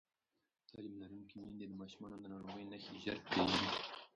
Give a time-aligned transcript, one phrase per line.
[0.69, 3.69] تعلیم لرونکې میندې د ماشومانو د ناروغۍ نښې ژر پېژني.